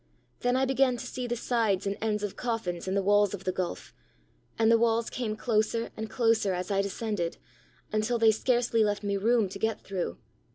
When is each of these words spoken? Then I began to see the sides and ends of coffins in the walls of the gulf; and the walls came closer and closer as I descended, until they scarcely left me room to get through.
Then 0.39 0.55
I 0.55 0.65
began 0.65 0.97
to 0.97 1.05
see 1.05 1.27
the 1.27 1.35
sides 1.35 1.85
and 1.85 1.95
ends 2.01 2.23
of 2.23 2.35
coffins 2.35 2.87
in 2.87 2.95
the 2.95 3.03
walls 3.03 3.35
of 3.35 3.43
the 3.43 3.51
gulf; 3.51 3.93
and 4.57 4.71
the 4.71 4.77
walls 4.79 5.11
came 5.11 5.35
closer 5.35 5.91
and 5.95 6.09
closer 6.09 6.55
as 6.55 6.71
I 6.71 6.81
descended, 6.81 7.37
until 7.93 8.17
they 8.17 8.31
scarcely 8.31 8.83
left 8.83 9.03
me 9.03 9.15
room 9.15 9.47
to 9.49 9.59
get 9.59 9.81
through. 9.83 10.17